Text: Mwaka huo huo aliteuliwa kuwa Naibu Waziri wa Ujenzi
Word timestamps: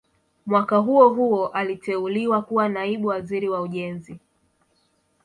Mwaka 0.45 0.77
huo 0.77 1.09
huo 1.09 1.47
aliteuliwa 1.47 2.41
kuwa 2.41 2.69
Naibu 2.69 3.07
Waziri 3.07 3.49
wa 3.49 3.61
Ujenzi 3.61 4.19